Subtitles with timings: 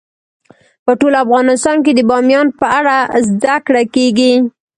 [0.85, 4.33] په ټول افغانستان کې د بامیان په اړه زده کړه کېږي.